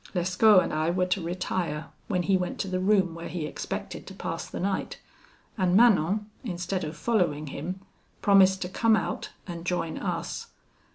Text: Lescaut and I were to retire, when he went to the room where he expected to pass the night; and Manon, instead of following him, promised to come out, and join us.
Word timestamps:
Lescaut 0.15 0.63
and 0.63 0.73
I 0.73 0.89
were 0.89 1.05
to 1.05 1.21
retire, 1.21 1.91
when 2.07 2.23
he 2.23 2.35
went 2.35 2.57
to 2.61 2.67
the 2.67 2.79
room 2.79 3.13
where 3.13 3.27
he 3.27 3.45
expected 3.45 4.07
to 4.07 4.15
pass 4.15 4.47
the 4.47 4.59
night; 4.59 4.97
and 5.59 5.75
Manon, 5.75 6.27
instead 6.43 6.83
of 6.83 6.97
following 6.97 7.45
him, 7.53 7.81
promised 8.19 8.63
to 8.63 8.69
come 8.69 8.95
out, 8.95 9.29
and 9.45 9.63
join 9.63 9.99
us. 9.99 10.47